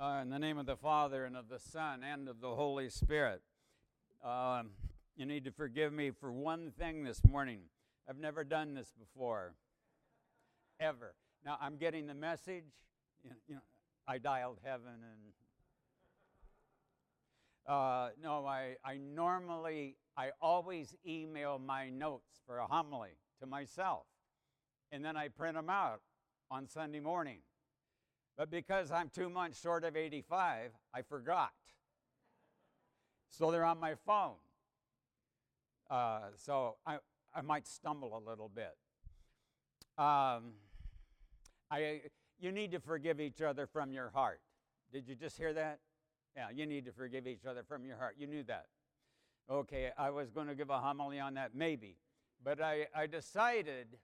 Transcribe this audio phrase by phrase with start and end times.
[0.00, 2.88] Uh, in the name of the Father, and of the Son, and of the Holy
[2.88, 3.42] Spirit.
[4.24, 4.70] Um,
[5.14, 7.60] you need to forgive me for one thing this morning.
[8.08, 9.52] I've never done this before,
[10.80, 11.12] ever.
[11.44, 12.64] Now, I'm getting the message.
[13.22, 13.60] You know, you know
[14.08, 15.32] I dialed heaven and.
[17.66, 24.06] Uh, no, I, I normally, I always email my notes for a homily to myself,
[24.92, 26.00] and then I print them out
[26.50, 27.40] on Sunday morning.
[28.40, 31.50] But because I'm two months short of 85, I forgot.
[33.28, 34.36] So they're on my phone.
[35.90, 37.00] Uh, so I,
[37.34, 38.74] I might stumble a little bit.
[39.98, 40.54] Um,
[41.70, 42.00] I,
[42.38, 44.40] you need to forgive each other from your heart.
[44.90, 45.80] Did you just hear that?
[46.34, 48.14] Yeah, you need to forgive each other from your heart.
[48.18, 48.68] You knew that.
[49.50, 51.98] Okay, I was going to give a homily on that, maybe.
[52.42, 53.98] But I, I decided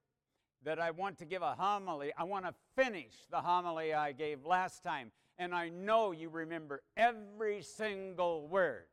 [0.67, 2.13] that I want to give a homily.
[2.19, 5.13] I want to finish the homily I gave last time.
[5.39, 8.87] And I know you remember every single word.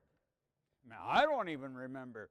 [0.88, 2.30] Now, I don't even remember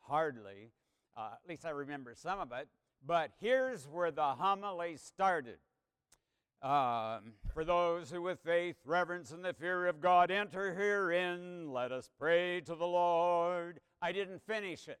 [0.00, 0.72] hardly.
[1.14, 2.66] Uh, at least I remember some of it.
[3.06, 5.58] But here's where the homily started.
[6.62, 11.92] Um, for those who with faith, reverence, and the fear of God enter herein, let
[11.92, 13.80] us pray to the Lord.
[14.00, 14.98] I didn't finish it.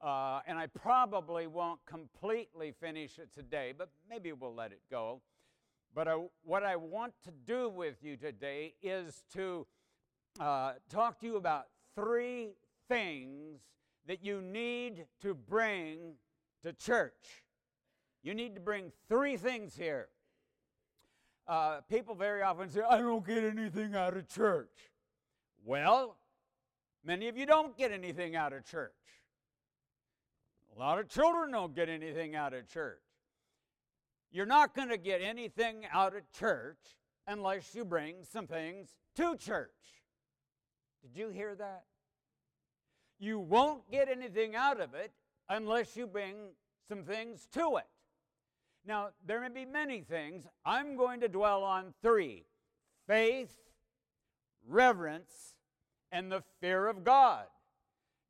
[0.00, 5.22] Uh, and I probably won't completely finish it today, but maybe we'll let it go.
[5.94, 9.66] But I, what I want to do with you today is to
[10.38, 12.50] uh, talk to you about three
[12.88, 13.60] things
[14.06, 16.14] that you need to bring
[16.62, 17.42] to church.
[18.22, 20.08] You need to bring three things here.
[21.48, 24.92] Uh, people very often say, I don't get anything out of church.
[25.64, 26.18] Well,
[27.04, 28.92] many of you don't get anything out of church.
[30.78, 33.02] A lot of children don't get anything out of church.
[34.30, 36.78] You're not going to get anything out of church
[37.26, 39.72] unless you bring some things to church.
[41.02, 41.82] Did you hear that?
[43.18, 45.10] You won't get anything out of it
[45.48, 46.50] unless you bring
[46.88, 47.88] some things to it.
[48.86, 50.46] Now, there may be many things.
[50.64, 52.44] I'm going to dwell on three
[53.08, 53.56] faith,
[54.64, 55.56] reverence,
[56.12, 57.46] and the fear of God.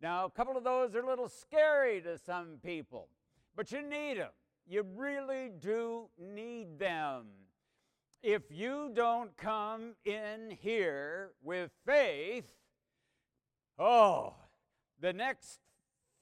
[0.00, 3.08] Now, a couple of those are a little scary to some people,
[3.56, 4.30] but you need them.
[4.66, 7.26] You really do need them.
[8.22, 12.44] If you don't come in here with faith,
[13.78, 14.34] oh,
[15.00, 15.60] the next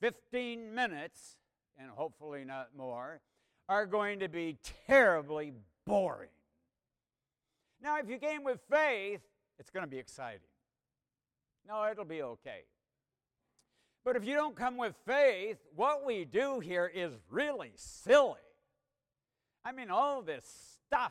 [0.00, 1.38] 15 minutes,
[1.78, 3.20] and hopefully not more,
[3.68, 5.52] are going to be terribly
[5.86, 6.30] boring.
[7.82, 9.20] Now, if you came with faith,
[9.58, 10.40] it's going to be exciting.
[11.66, 12.64] No, it'll be okay.
[14.06, 18.38] But if you don't come with faith, what we do here is really silly.
[19.64, 20.44] I mean, all this
[20.86, 21.10] stuff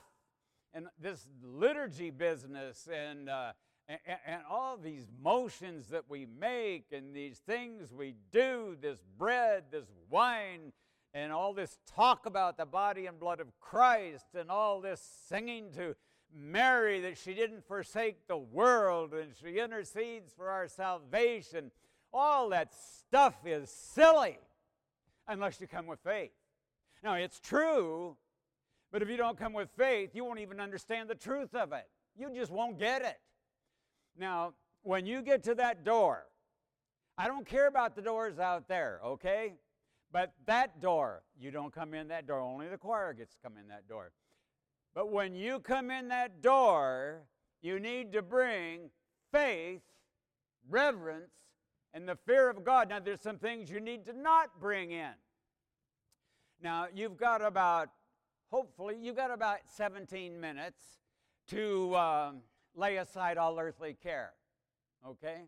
[0.74, 3.52] and this liturgy business and, uh,
[3.90, 9.66] and, and all these motions that we make and these things we do, this bread,
[9.72, 10.72] this wine,
[11.14, 15.70] and all this talk about the body and blood of Christ, and all this singing
[15.76, 15.98] to
[16.34, 21.72] Mary that she didn't forsake the world and she intercedes for our salvation
[22.16, 24.40] all that stuff is silly
[25.28, 26.32] unless you come with faith.
[27.04, 28.16] Now, it's true,
[28.92, 31.88] but if you don't come with faith, you won't even understand the truth of it.
[32.18, 33.20] You just won't get it.
[34.18, 36.24] Now, when you get to that door,
[37.18, 39.56] I don't care about the doors out there, okay?
[40.12, 42.40] But that door, you don't come in that door.
[42.40, 44.12] Only the choir gets to come in that door.
[44.94, 47.24] But when you come in that door,
[47.62, 48.92] you need to bring
[49.32, 49.82] faith,
[50.70, 51.34] reverence,
[51.96, 52.90] and the fear of God.
[52.90, 55.14] Now, there's some things you need to not bring in.
[56.62, 57.90] Now, you've got about,
[58.52, 60.84] hopefully, you've got about 17 minutes
[61.48, 62.42] to um,
[62.76, 64.34] lay aside all earthly care.
[65.08, 65.44] Okay?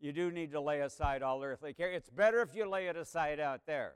[0.00, 1.92] You do need to lay aside all earthly care.
[1.92, 3.94] It's better if you lay it aside out there.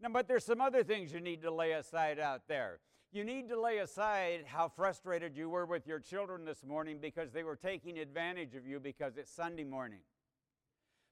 [0.00, 2.80] Now, but there's some other things you need to lay aside out there.
[3.12, 7.30] You need to lay aside how frustrated you were with your children this morning because
[7.30, 10.00] they were taking advantage of you because it's Sunday morning.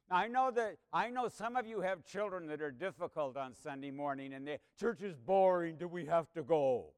[0.08, 3.54] Now, I know that I know some of you have children that are difficult on
[3.54, 5.76] Sunday morning and the church is boring.
[5.76, 6.92] Do we have to go?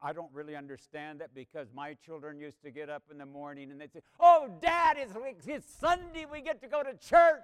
[0.00, 3.70] I don't really understand that because my children used to get up in the morning
[3.70, 5.14] and they'd say, Oh, Dad, it's,
[5.46, 6.26] it's Sunday.
[6.30, 7.42] We get to go to church.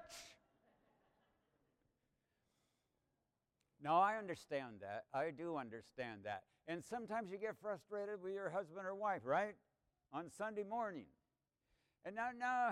[3.82, 5.04] Now, I understand that.
[5.14, 6.42] I do understand that.
[6.66, 9.54] And sometimes you get frustrated with your husband or wife, right?
[10.12, 11.06] On Sunday morning.
[12.04, 12.70] And now, now,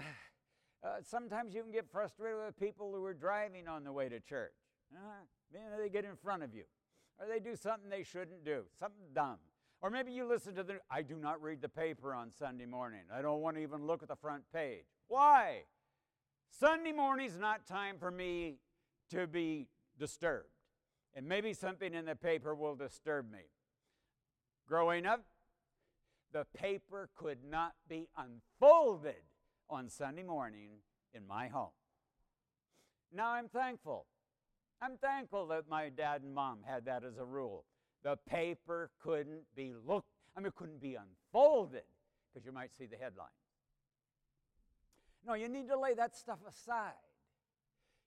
[0.84, 4.20] uh, sometimes you can get frustrated with people who are driving on the way to
[4.20, 4.52] church.
[4.94, 4.99] Uh,
[5.81, 6.64] they get in front of you,
[7.19, 9.38] or they do something they shouldn't do, something dumb.
[9.82, 13.02] Or maybe you listen to the, I do not read the paper on Sunday morning.
[13.12, 14.84] I don't want to even look at the front page.
[15.08, 15.64] Why?
[16.50, 18.56] Sunday morning is not time for me
[19.11, 19.69] to be
[19.99, 20.49] disturbed.
[21.14, 23.50] And maybe something in the paper will disturb me.
[24.67, 25.25] Growing up,
[26.32, 29.22] the paper could not be unfolded
[29.69, 30.71] on Sunday morning
[31.15, 31.71] in my home.
[33.13, 34.07] Now I'm thankful.
[34.81, 37.65] I'm thankful that my dad and mom had that as a rule.
[38.03, 41.83] The paper couldn't be looked, I mean, it couldn't be unfolded
[42.33, 43.29] because you might see the headline.
[45.27, 46.93] No, you need to lay that stuff aside.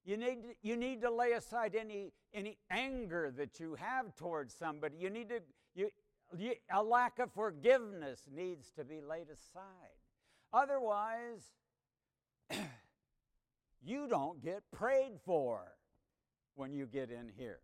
[0.05, 4.53] You need, to, you need to lay aside any, any anger that you have towards
[4.53, 4.95] somebody.
[4.97, 5.41] You need to,
[5.75, 5.89] you,
[6.37, 9.63] you, a lack of forgiveness needs to be laid aside.
[10.53, 11.51] Otherwise,
[13.83, 15.61] you don't get prayed for
[16.55, 17.59] when you get in here.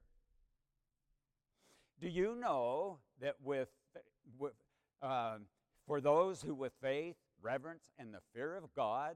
[2.00, 3.70] Do you know that with,
[4.38, 4.54] with
[5.02, 5.38] uh,
[5.88, 9.16] for those who with faith, reverence, and the fear of God,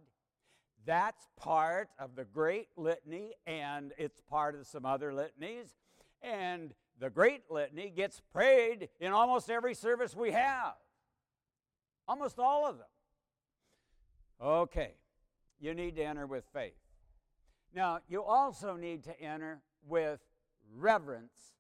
[0.86, 5.76] that's part of the great litany, and it's part of some other litanies.
[6.22, 10.74] And the great litany gets prayed in almost every service we have,
[12.08, 12.88] almost all of them.
[14.42, 14.94] Okay,
[15.60, 16.74] you need to enter with faith.
[17.74, 20.20] Now, you also need to enter with
[20.76, 21.56] reverence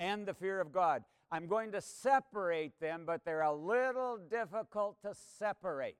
[0.00, 1.04] and the fear of God.
[1.30, 5.96] I'm going to separate them, but they're a little difficult to separate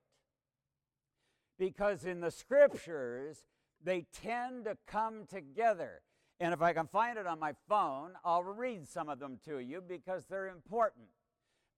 [1.58, 3.44] because in the scriptures,
[3.82, 6.02] they tend to come together.
[6.40, 9.58] And if I can find it on my phone, I'll read some of them to
[9.58, 11.06] you because they're important.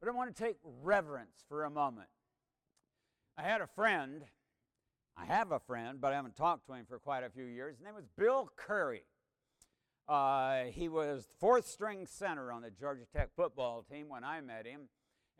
[0.00, 2.08] But I want to take reverence for a moment.
[3.36, 4.22] I had a friend,
[5.16, 7.76] I have a friend, but I haven't talked to him for quite a few years.
[7.76, 9.02] His name was Bill Curry.
[10.08, 14.66] Uh, he was fourth string center on the Georgia Tech football team when I met
[14.66, 14.82] him,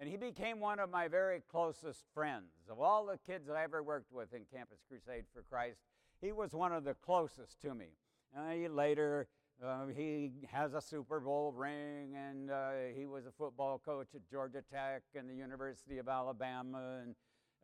[0.00, 2.67] and he became one of my very closest friends.
[2.69, 5.79] Of all the kids I ever worked with in Campus Crusade for Christ,
[6.20, 7.91] he was one of the closest to me.
[8.37, 9.29] Uh, later,
[9.64, 14.29] uh, he has a Super Bowl ring, and uh, he was a football coach at
[14.29, 17.14] Georgia Tech and the University of Alabama, and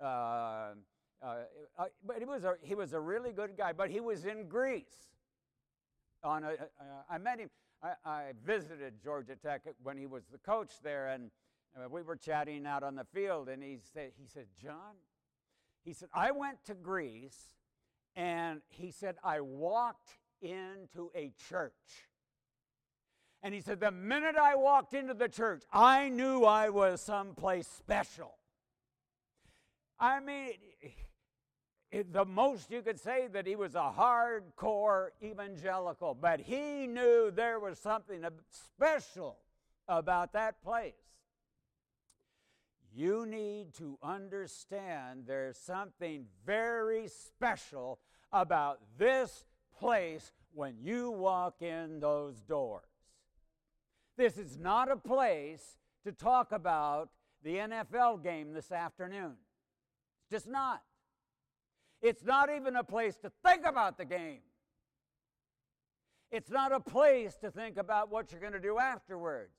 [0.00, 0.74] uh,
[1.22, 1.34] uh,
[1.78, 3.72] uh, but he was a he was a really good guy.
[3.72, 5.08] But he was in Greece
[6.22, 6.54] on uh,
[7.08, 7.50] I met him.
[7.82, 11.30] I, I, visited Georgia Tech when he was the coach there, and
[11.74, 13.48] uh, we were chatting out on the field.
[13.48, 14.96] And he said, he said, John,
[15.82, 17.54] he said, I went to Greece,
[18.14, 20.10] and he said I walked
[20.42, 21.72] into a church.
[23.42, 27.66] And he said, the minute I walked into the church, I knew I was someplace
[27.66, 28.34] special.
[30.00, 30.52] I mean,
[31.92, 37.30] it, the most you could say that he was a hardcore evangelical, but he knew
[37.30, 39.36] there was something special
[39.86, 40.94] about that place.
[42.92, 47.98] You need to understand there's something very special
[48.32, 49.44] about this
[49.78, 52.84] place when you walk in those doors.
[54.16, 57.10] This is not a place to talk about
[57.42, 59.34] the NFL game this afternoon.
[60.30, 60.82] Just not.
[62.02, 64.40] It's not even a place to think about the game.
[66.30, 69.56] It's not a place to think about what you're going to do afterwards.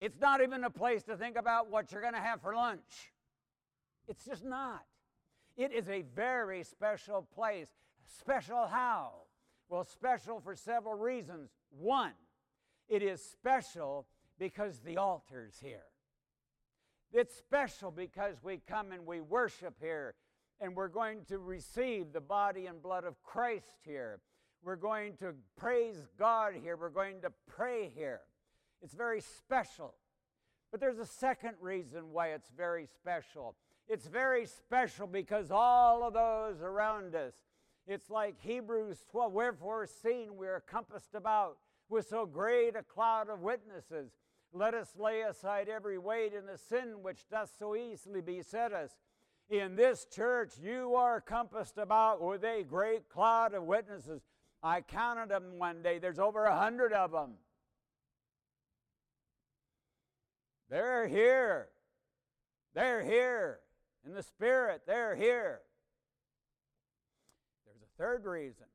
[0.00, 3.12] It's not even a place to think about what you're going to have for lunch.
[4.06, 4.82] It's just not.
[5.56, 7.68] It is a very special place.
[8.06, 9.12] Special how?
[9.68, 11.50] Well, special for several reasons.
[11.70, 12.12] One,
[12.88, 14.06] it is special
[14.38, 15.84] because the altar's here.
[17.14, 20.16] It's special because we come and we worship here
[20.60, 24.18] and we're going to receive the body and blood of Christ here.
[24.64, 26.76] We're going to praise God here.
[26.76, 28.22] We're going to pray here.
[28.82, 29.94] It's very special.
[30.72, 33.54] But there's a second reason why it's very special.
[33.86, 37.34] It's very special because all of those around us,
[37.86, 43.30] it's like Hebrews 12, wherefore seeing we are compassed about with so great a cloud
[43.30, 44.10] of witnesses,
[44.54, 48.96] let us lay aside every weight and the sin which doth so easily beset us
[49.50, 54.22] in this church, you are compassed about with a great cloud of witnesses.
[54.62, 55.98] I counted them one day.
[55.98, 57.34] There's over a hundred of them.
[60.70, 61.68] They're here.
[62.74, 63.60] They're here.
[64.06, 65.60] In the Spirit, they're here.
[67.66, 68.66] There's a third reason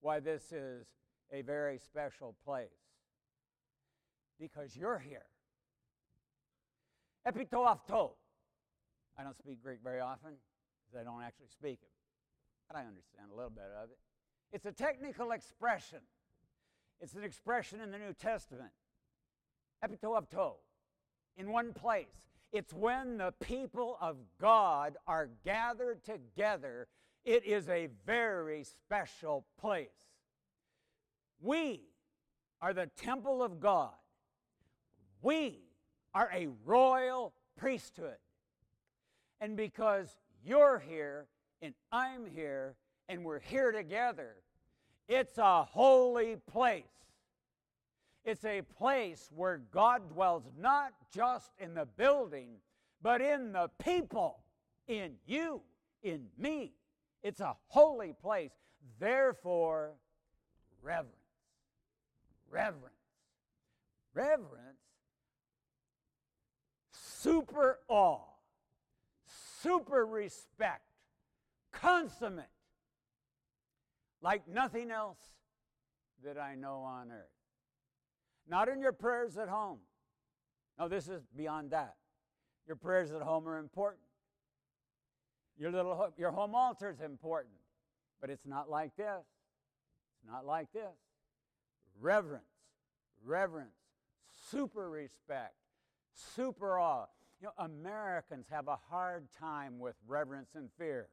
[0.00, 0.86] why this is
[1.32, 2.68] a very special place
[4.42, 5.22] because you're here.
[7.24, 8.10] Epi to afto.
[9.16, 10.32] I don't speak Greek very often
[10.84, 11.92] because I don't actually speak it,
[12.68, 13.98] but I understand a little bit of it.
[14.52, 16.00] It's a technical expression,
[17.00, 18.72] it's an expression in the New Testament.
[19.80, 20.54] epi to afto,
[21.36, 22.08] in one place.
[22.52, 26.88] It's when the people of God are gathered together.
[27.24, 30.10] It is a very special place.
[31.40, 31.84] We
[32.60, 33.92] are the temple of God.
[35.22, 35.60] We
[36.14, 38.16] are a royal priesthood.
[39.40, 41.26] And because you're here
[41.62, 42.74] and I'm here
[43.08, 44.36] and we're here together,
[45.08, 46.84] it's a holy place.
[48.24, 52.56] It's a place where God dwells not just in the building,
[53.00, 54.38] but in the people,
[54.86, 55.60] in you,
[56.02, 56.72] in me.
[57.22, 58.52] It's a holy place.
[59.00, 59.94] Therefore,
[60.82, 61.16] reverence.
[62.50, 62.94] Reverence.
[64.14, 64.71] Reverence.
[67.22, 68.18] Super awe.
[69.62, 70.82] Super respect.
[71.72, 72.46] Consummate.
[74.20, 75.20] Like nothing else
[76.24, 77.26] that I know on earth.
[78.48, 79.78] Not in your prayers at home.
[80.78, 81.94] No, this is beyond that.
[82.66, 84.02] Your prayers at home are important.
[85.56, 87.54] Your little your home altar is important,
[88.20, 89.06] but it's not like this.
[89.06, 90.96] It's not like this.
[92.00, 92.44] Reverence,
[93.24, 93.76] reverence,
[94.50, 95.54] super respect,
[96.14, 97.06] super awe.
[97.40, 101.08] You know, Americans have a hard time with reverence and fear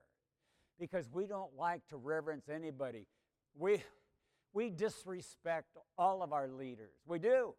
[0.79, 3.08] because we don't like to reverence anybody.
[3.58, 3.82] We
[4.53, 6.94] we disrespect all of our leaders.
[7.06, 7.53] We do.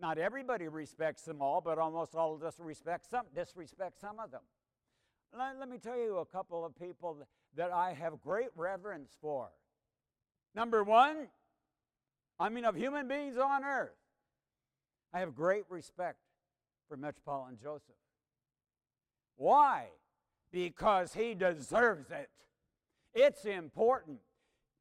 [0.00, 4.42] Not everybody respects them all, but almost all disrespect some, disrespect some of them.
[5.36, 7.18] Let, let me tell you a couple of people
[7.56, 9.48] that I have great reverence for.
[10.54, 11.28] Number one,
[12.38, 13.96] I mean, of human beings on earth,
[15.12, 16.18] I have great respect
[16.88, 17.94] for Metropolitan Joseph.
[19.36, 19.88] Why?
[20.50, 22.30] Because he deserves it.
[23.14, 24.20] It's important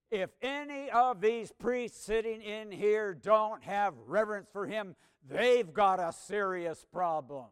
[0.09, 4.95] if any of these priests sitting in here don't have reverence for him,
[5.27, 7.45] they've got a serious problem.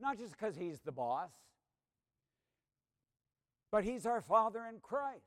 [0.00, 1.30] Not just because he's the boss,
[3.70, 5.20] but he's our Father in Christ.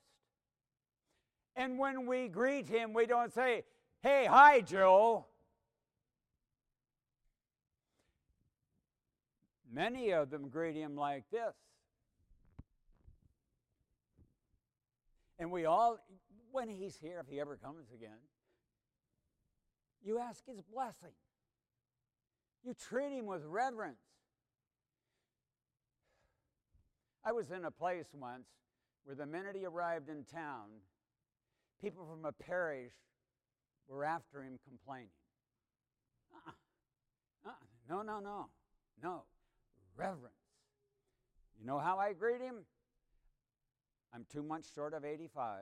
[1.55, 3.63] And when we greet him, we don't say,
[4.01, 5.27] Hey, hi, Joe.
[9.73, 11.55] Many of them greet him like this
[15.39, 15.97] And we all,
[16.51, 18.19] when he's here, if he ever comes again,
[20.01, 21.11] you ask his blessing.
[22.63, 23.97] You treat him with reverence.
[27.25, 28.47] I was in a place once
[29.03, 30.69] where the minute he arrived in town,
[31.81, 32.93] people from a parish
[33.89, 35.09] were after him complaining.
[36.33, 37.49] Uh-uh.
[37.49, 37.53] Uh-uh.
[37.89, 38.45] No, no, no.
[39.01, 39.23] No.
[39.95, 40.35] Reverence.
[41.59, 42.65] You know how I greet him?
[44.13, 45.61] I'm two months short of 85.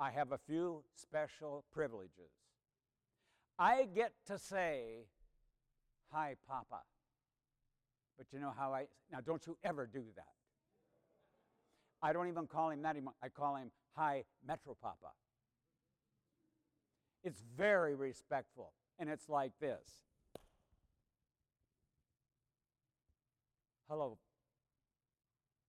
[0.00, 2.32] I have a few special privileges.
[3.58, 5.06] I get to say,
[6.10, 6.82] Hi, Papa.
[8.16, 8.86] But you know how I.
[9.10, 10.34] Now, don't you ever do that.
[12.00, 13.14] I don't even call him that anymore.
[13.22, 15.12] I call him Hi, Metro Papa.
[17.24, 18.72] It's very respectful.
[18.98, 20.04] And it's like this
[23.88, 24.16] Hello,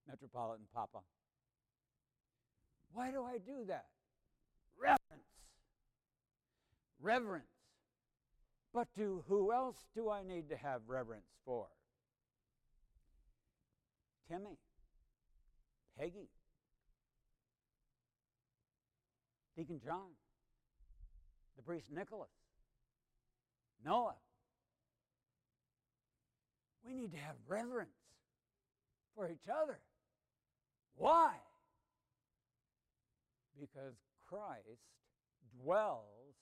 [0.07, 1.00] Metropolitan Papa.
[2.93, 3.88] Why do I do that?
[4.79, 5.27] Reverence.
[7.01, 7.45] Reverence.
[8.74, 11.67] But to who else do I need to have reverence for?
[14.29, 14.57] Timmy,
[16.00, 16.29] Peggy,
[19.57, 20.10] Deacon John,
[21.57, 22.29] the priest Nicholas,
[23.86, 24.15] Noah.
[26.86, 27.89] We need to have reverence
[29.15, 29.79] for each other.
[30.95, 31.34] Why?
[33.60, 33.95] because
[34.27, 34.81] Christ
[35.62, 36.36] dwells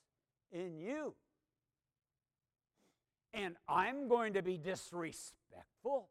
[0.52, 1.14] in you.
[3.32, 6.08] And I'm going to be disrespectful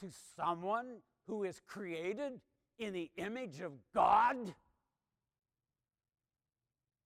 [0.00, 2.40] to someone who is created
[2.78, 4.36] in the image of God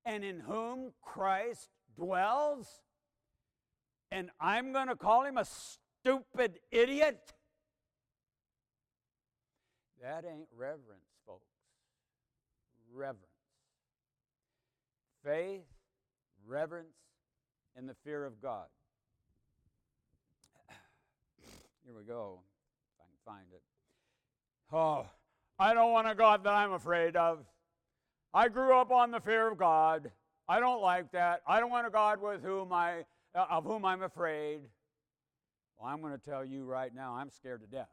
[0.06, 2.68] and in whom Christ dwells,
[4.10, 7.32] and I'm going to call him a stupid idiot?
[10.04, 11.48] That ain't reverence folks.
[12.92, 13.24] reverence.
[15.24, 15.64] Faith,
[16.46, 16.92] reverence,
[17.74, 18.66] and the fear of God.
[21.86, 22.40] Here we go,
[22.92, 23.62] if I can find it.
[24.70, 25.06] Oh,
[25.58, 27.38] I don't want a God that I'm afraid of.
[28.34, 30.10] I grew up on the fear of God.
[30.46, 31.40] I don't like that.
[31.48, 34.60] I don't want a God with whom I, uh, of whom I'm afraid.
[35.78, 37.88] Well, I'm going to tell you right now, I'm scared to death.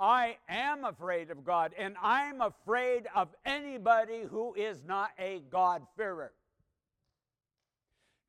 [0.00, 6.32] I am afraid of God, and I'm afraid of anybody who is not a God-fearer.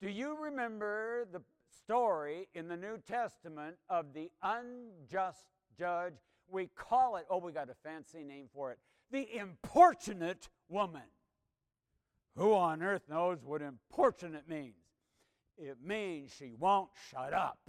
[0.01, 1.42] Do you remember the
[1.84, 5.46] story in the New Testament of the unjust
[5.80, 6.16] judge?
[6.50, 11.04] We call it, oh, we got a fancy name for it, the importunate woman.
[12.36, 14.75] Who on earth knows what importunate means?
[15.58, 17.60] It means she won't shut up.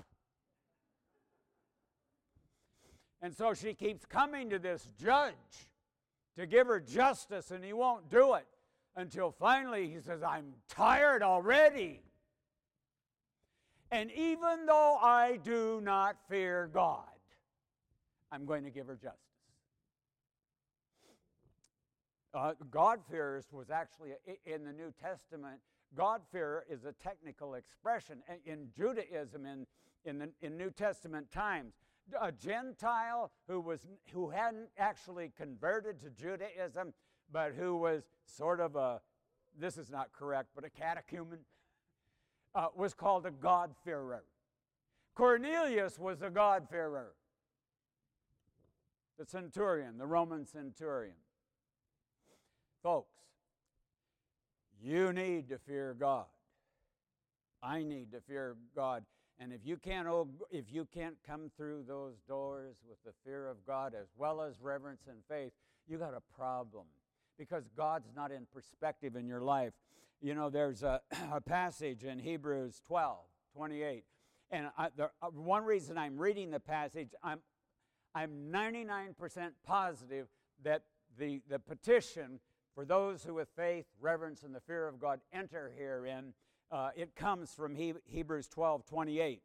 [3.23, 5.35] And so she keeps coming to this judge
[6.37, 8.47] to give her justice, and he won't do it
[8.97, 12.03] until finally he says, I'm tired already.
[13.93, 17.05] And even though I do not fear God,
[18.33, 19.19] I'm going to give her justice.
[22.35, 24.13] Uh, God-fearers was actually
[24.47, 25.61] in the New Testament.
[25.95, 29.67] God-fear is a technical expression in Judaism in,
[30.07, 31.75] in, the, in New Testament times.
[32.21, 33.81] A Gentile who, was,
[34.13, 36.93] who hadn't actually converted to Judaism,
[37.31, 39.01] but who was sort of a,
[39.59, 41.39] this is not correct, but a catechumen,
[42.55, 44.25] uh, was called a God-fearer.
[45.15, 47.13] Cornelius was a God-fearer.
[49.19, 51.15] The centurion, the Roman centurion.
[52.83, 53.15] Folks,
[54.83, 56.27] you need to fear God.
[57.63, 59.05] I need to fear God.
[59.43, 60.07] And if you can't
[60.53, 64.61] if you can't come through those doors with the fear of God as well as
[64.61, 65.51] reverence and faith,
[65.89, 66.85] you got a problem
[67.37, 69.73] because God's not in perspective in your life.
[70.21, 71.01] You know, there's a,
[71.33, 73.19] a passage in Hebrews 12,
[73.57, 74.05] 28.
[74.53, 77.41] And I, the, uh, one reason I'm reading the passage, I'm,
[78.15, 79.15] I'm 99%
[79.67, 80.29] positive
[80.63, 80.83] that
[81.19, 82.39] the, the petition
[82.77, 86.33] for those who with faith, reverence, and the fear of God enter herein,
[86.73, 89.43] uh, it comes from he- Hebrews 12 28.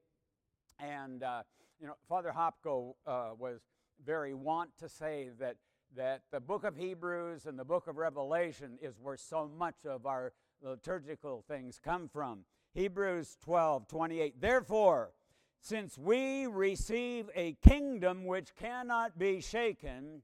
[0.80, 1.44] And, uh,
[1.80, 3.62] you know, Father Hopko uh, was
[4.04, 5.58] very wont to say that,
[5.96, 10.06] that the book of Hebrews and the book of Revelation is where so much of
[10.06, 12.46] our liturgical things come from.
[12.74, 14.42] Hebrews 12 28.
[14.42, 15.12] Therefore,
[15.60, 20.22] since we receive a kingdom which cannot be shaken,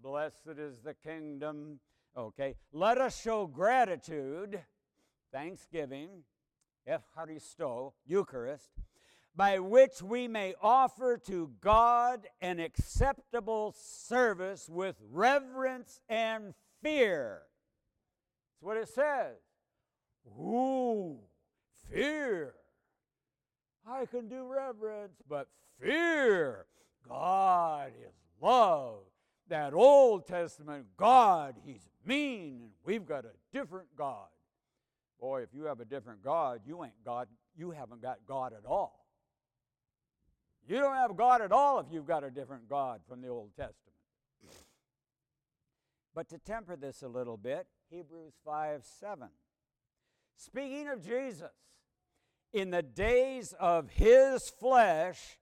[0.00, 1.80] blessed is the kingdom
[2.16, 4.58] Okay, let us show gratitude,
[5.32, 6.22] thanksgiving,
[6.88, 8.70] Eucharisto, Eucharist,
[9.34, 17.42] by which we may offer to God an acceptable service with reverence and fear.
[18.52, 19.36] That's what it says.
[20.38, 21.18] Ooh,
[21.92, 22.54] fear.
[23.86, 25.48] I can do reverence, but
[25.80, 26.66] fear.
[27.08, 29.00] God is love
[29.48, 34.26] that Old Testament God, He's mean, and we've got a different God.
[35.20, 38.66] Boy, if you have a different God, you ain't God, you haven't got God at
[38.66, 39.06] all.
[40.68, 43.50] You don't have God at all if you've got a different God from the Old
[43.56, 43.76] Testament.
[46.14, 49.28] But to temper this a little bit, Hebrews 5 7.
[50.36, 51.50] Speaking of Jesus,
[52.54, 55.38] in the days of his flesh,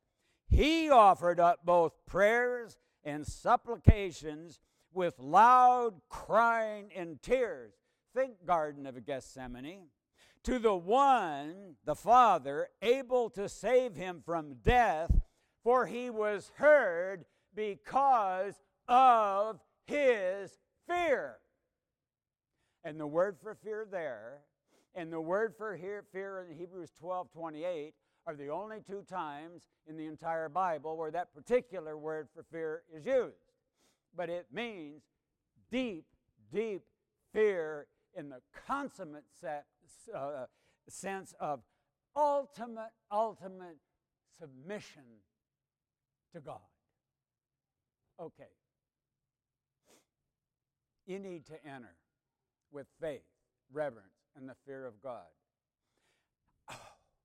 [0.48, 4.58] he offered up both prayers and supplications
[4.92, 7.74] with loud crying and tears.
[8.14, 9.88] Think Garden of Gethsemane.
[10.44, 15.11] To the one, the Father, able to save him from death,
[15.64, 17.24] for he was heard
[17.55, 18.55] because
[18.87, 21.38] of his fear.
[22.85, 24.42] And the word for fear there,
[24.94, 25.77] and the word for
[26.12, 27.94] fear in Hebrews 12 28
[28.27, 32.83] are the only two times in the entire Bible where that particular word for fear
[32.94, 33.53] is used.
[34.16, 35.03] But it means
[35.70, 36.05] deep,
[36.53, 36.83] deep
[37.33, 39.24] fear in the consummate
[40.14, 40.46] uh,
[40.88, 41.61] sense of
[42.16, 43.79] ultimate, ultimate
[44.38, 45.03] submission
[46.33, 46.59] to God.
[48.20, 48.44] Okay.
[51.07, 51.96] You need to enter
[52.72, 53.22] with faith,
[53.72, 55.27] reverence, and the fear of God.
[56.70, 56.74] Oh,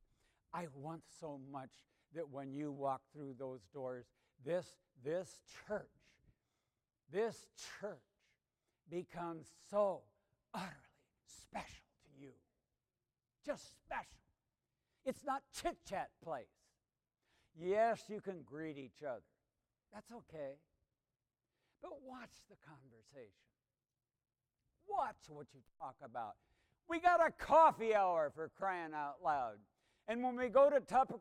[0.54, 1.70] I want so much
[2.16, 4.06] that when you walk through those doors,
[4.44, 4.66] this,
[5.04, 5.88] this church,
[7.12, 7.48] this
[7.80, 8.00] church
[8.90, 10.02] becomes so
[10.54, 12.32] utterly special to you.
[13.46, 14.06] Just special.
[15.06, 16.46] It's not chit chat place.
[17.60, 19.24] Yes, you can greet each other.
[19.94, 20.60] That's okay.
[21.82, 23.50] But watch the conversation.
[24.88, 26.36] Watch what you talk about.
[26.88, 29.58] We got a coffee hour for crying out loud.
[30.08, 30.80] And when we go to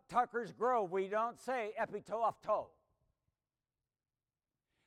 [0.08, 2.68] Tucker's Grove, we don't say epi to afto.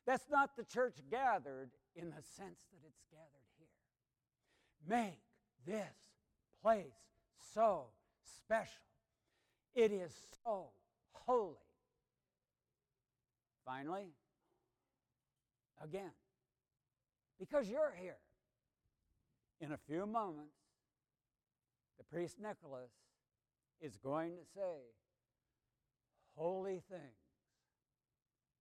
[0.06, 3.41] That's not the church gathered in the sense that it's gathered here.
[4.88, 5.20] Make
[5.66, 5.96] this
[6.62, 6.98] place
[7.54, 7.86] so
[8.24, 8.82] special.
[9.74, 10.12] It is
[10.44, 10.70] so
[11.12, 11.56] holy.
[13.64, 14.08] Finally,
[15.82, 16.10] again,
[17.38, 18.18] because you're here,
[19.60, 20.56] in a few moments,
[21.96, 22.90] the priest Nicholas
[23.80, 24.78] is going to say,
[26.34, 27.22] Holy things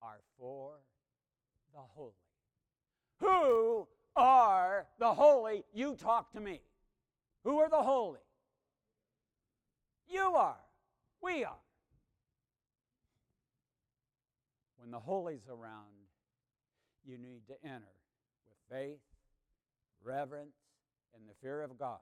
[0.01, 0.73] are for
[1.73, 2.11] the holy.
[3.19, 5.63] Who are the holy?
[5.73, 6.61] You talk to me.
[7.43, 8.19] Who are the holy?
[10.07, 10.57] You are.
[11.21, 11.55] We are.
[14.77, 15.85] When the holy's around,
[17.05, 17.93] you need to enter
[18.47, 18.99] with faith,
[20.03, 20.55] reverence,
[21.15, 21.99] and the fear of God